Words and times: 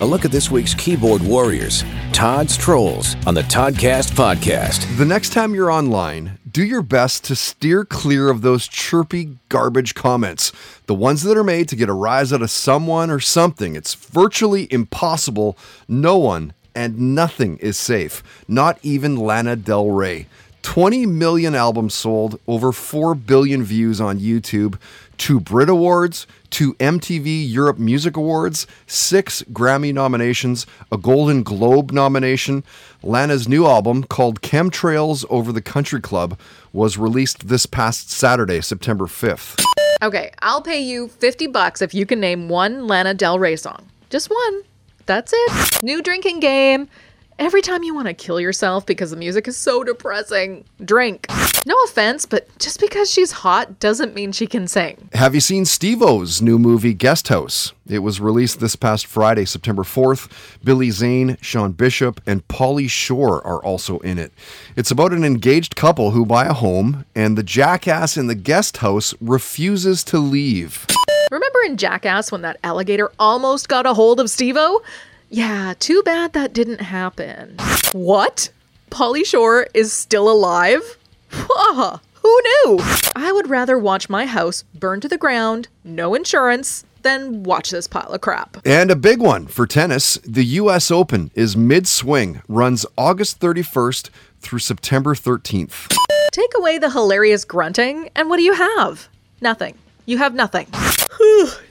A 0.00 0.06
look 0.06 0.24
at 0.24 0.30
this 0.30 0.48
week's 0.48 0.74
keyboard 0.74 1.20
warriors, 1.22 1.82
Todd's 2.12 2.56
Trolls, 2.56 3.16
on 3.26 3.34
the 3.34 3.42
Toddcast 3.42 4.12
podcast. 4.12 4.96
The 4.96 5.04
next 5.04 5.32
time 5.32 5.56
you're 5.56 5.72
online, 5.72 6.38
do 6.48 6.64
your 6.64 6.82
best 6.82 7.24
to 7.24 7.34
steer 7.34 7.84
clear 7.84 8.30
of 8.30 8.42
those 8.42 8.68
chirpy 8.68 9.38
garbage 9.48 9.96
comments, 9.96 10.52
the 10.86 10.94
ones 10.94 11.24
that 11.24 11.36
are 11.36 11.42
made 11.42 11.68
to 11.70 11.76
get 11.76 11.88
a 11.88 11.92
rise 11.92 12.32
out 12.32 12.42
of 12.42 12.50
someone 12.52 13.10
or 13.10 13.18
something. 13.18 13.74
It's 13.74 13.94
virtually 13.94 14.72
impossible. 14.72 15.58
No 15.88 16.16
one 16.16 16.52
and 16.76 17.16
nothing 17.16 17.56
is 17.56 17.76
safe, 17.76 18.22
not 18.46 18.78
even 18.84 19.16
Lana 19.16 19.56
Del 19.56 19.90
Rey. 19.90 20.28
20 20.68 21.06
million 21.06 21.54
albums 21.54 21.94
sold, 21.94 22.38
over 22.46 22.72
4 22.72 23.14
billion 23.14 23.64
views 23.64 24.02
on 24.02 24.18
YouTube, 24.18 24.78
two 25.16 25.40
Brit 25.40 25.70
Awards, 25.70 26.26
two 26.50 26.74
MTV 26.74 27.50
Europe 27.50 27.78
Music 27.78 28.18
Awards, 28.18 28.66
six 28.86 29.42
Grammy 29.50 29.94
nominations, 29.94 30.66
a 30.92 30.98
Golden 30.98 31.42
Globe 31.42 31.90
nomination. 31.90 32.64
Lana's 33.02 33.48
new 33.48 33.64
album, 33.66 34.04
called 34.04 34.42
Chemtrails 34.42 35.24
Over 35.30 35.52
the 35.52 35.62
Country 35.62 36.02
Club, 36.02 36.38
was 36.74 36.98
released 36.98 37.48
this 37.48 37.64
past 37.64 38.10
Saturday, 38.10 38.60
September 38.60 39.06
5th. 39.06 39.64
Okay, 40.02 40.32
I'll 40.40 40.60
pay 40.60 40.82
you 40.82 41.08
50 41.08 41.46
bucks 41.46 41.80
if 41.80 41.94
you 41.94 42.04
can 42.04 42.20
name 42.20 42.50
one 42.50 42.86
Lana 42.86 43.14
Del 43.14 43.38
Rey 43.38 43.56
song. 43.56 43.88
Just 44.10 44.28
one. 44.28 44.62
That's 45.06 45.32
it. 45.34 45.82
New 45.82 46.02
drinking 46.02 46.40
game. 46.40 46.90
Every 47.38 47.62
time 47.62 47.84
you 47.84 47.94
want 47.94 48.08
to 48.08 48.14
kill 48.14 48.40
yourself 48.40 48.84
because 48.84 49.12
the 49.12 49.16
music 49.16 49.46
is 49.46 49.56
so 49.56 49.84
depressing, 49.84 50.64
drink. 50.84 51.28
No 51.66 51.76
offense, 51.84 52.26
but 52.26 52.48
just 52.58 52.80
because 52.80 53.08
she's 53.08 53.30
hot 53.30 53.78
doesn't 53.78 54.12
mean 54.12 54.32
she 54.32 54.48
can 54.48 54.66
sing. 54.66 55.08
Have 55.12 55.36
you 55.36 55.40
seen 55.40 55.64
Steve 55.64 56.02
O's 56.02 56.42
new 56.42 56.58
movie, 56.58 56.94
Guest 56.94 57.28
House? 57.28 57.72
It 57.86 58.00
was 58.00 58.20
released 58.20 58.58
this 58.58 58.74
past 58.74 59.06
Friday, 59.06 59.44
September 59.44 59.84
4th. 59.84 60.28
Billy 60.64 60.90
Zane, 60.90 61.36
Sean 61.40 61.70
Bishop, 61.70 62.20
and 62.26 62.46
Pauly 62.48 62.90
Shore 62.90 63.46
are 63.46 63.62
also 63.62 64.00
in 64.00 64.18
it. 64.18 64.32
It's 64.74 64.90
about 64.90 65.12
an 65.12 65.22
engaged 65.22 65.76
couple 65.76 66.10
who 66.10 66.26
buy 66.26 66.46
a 66.46 66.52
home, 66.52 67.04
and 67.14 67.38
the 67.38 67.44
jackass 67.44 68.16
in 68.16 68.26
the 68.26 68.34
guest 68.34 68.78
house 68.78 69.14
refuses 69.20 70.02
to 70.04 70.18
leave. 70.18 70.86
Remember 71.30 71.60
in 71.66 71.76
Jackass 71.76 72.32
when 72.32 72.42
that 72.42 72.58
alligator 72.64 73.12
almost 73.16 73.68
got 73.68 73.86
a 73.86 73.94
hold 73.94 74.18
of 74.18 74.28
Steve 74.28 74.56
O? 74.58 74.82
Yeah, 75.30 75.74
too 75.78 76.02
bad 76.02 76.32
that 76.32 76.52
didn't 76.52 76.80
happen. 76.80 77.56
What? 77.92 78.50
Pauly 78.90 79.24
Shore 79.24 79.66
is 79.74 79.92
still 79.92 80.30
alive? 80.30 80.96
Whoa, 81.32 82.00
who 82.14 82.40
knew? 82.42 82.80
I 83.14 83.32
would 83.32 83.50
rather 83.50 83.78
watch 83.78 84.08
my 84.08 84.24
house 84.24 84.64
burn 84.74 85.00
to 85.00 85.08
the 85.08 85.18
ground, 85.18 85.68
no 85.84 86.14
insurance, 86.14 86.84
than 87.02 87.42
watch 87.42 87.70
this 87.70 87.86
pile 87.86 88.08
of 88.08 88.20
crap. 88.20 88.56
And 88.64 88.90
a 88.90 88.96
big 88.96 89.20
one 89.20 89.46
for 89.46 89.66
tennis 89.66 90.14
the 90.24 90.44
U.S. 90.44 90.90
Open 90.90 91.30
is 91.34 91.56
mid 91.56 91.86
swing, 91.86 92.40
runs 92.48 92.86
August 92.96 93.40
31st 93.40 94.10
through 94.40 94.58
September 94.60 95.14
13th. 95.14 95.94
Take 96.32 96.52
away 96.56 96.78
the 96.78 96.90
hilarious 96.90 97.44
grunting, 97.44 98.10
and 98.16 98.30
what 98.30 98.38
do 98.38 98.42
you 98.42 98.54
have? 98.54 99.08
Nothing. 99.40 99.74
You 100.06 100.18
have 100.18 100.34
nothing. 100.34 100.66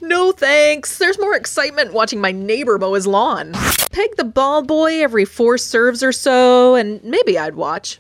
No 0.02 0.31
thanks. 0.31 0.98
There's 0.98 1.20
more 1.20 1.36
excitement 1.36 1.94
watching 1.94 2.22
my 2.22 2.31
neighbor 2.31 2.78
mow 2.78 2.94
his 2.94 3.08
lawn. 3.08 3.54
Peg 3.92 4.16
the 4.17 4.23
ball 4.23 4.64
boy 4.64 5.02
every 5.02 5.26
four 5.26 5.58
serves 5.58 6.04
or 6.04 6.12
so, 6.12 6.76
and 6.76 7.04
maybe 7.04 7.38
I'd 7.38 7.56
watch. 7.56 8.00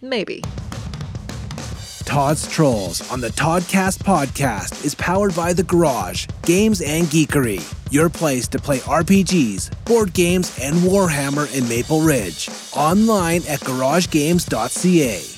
Maybe. 0.00 0.42
Todd's 2.04 2.48
Trolls 2.48 3.10
on 3.10 3.20
the 3.20 3.28
Toddcast 3.28 3.98
podcast 3.98 4.82
is 4.82 4.94
powered 4.94 5.36
by 5.36 5.52
The 5.52 5.62
Garage, 5.62 6.26
Games 6.42 6.80
and 6.80 7.06
Geekery, 7.06 7.60
your 7.92 8.08
place 8.08 8.48
to 8.48 8.58
play 8.58 8.78
RPGs, 8.78 9.84
board 9.84 10.14
games, 10.14 10.58
and 10.62 10.74
Warhammer 10.76 11.54
in 11.54 11.68
Maple 11.68 12.00
Ridge. 12.00 12.48
Online 12.74 13.42
at 13.46 13.60
garagegames.ca. 13.60 15.37